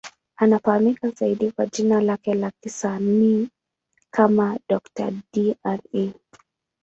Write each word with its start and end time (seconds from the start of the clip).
Anafahamika 0.35 1.09
zaidi 1.09 1.51
kwa 1.51 1.65
jina 1.65 2.01
lake 2.01 2.33
la 2.33 2.51
kisanii 2.61 3.49
kama 4.13 4.59
Dr. 4.69 5.11
Dre. 5.33 6.13